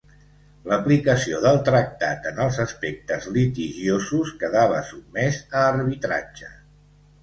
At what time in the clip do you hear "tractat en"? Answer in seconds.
1.67-2.41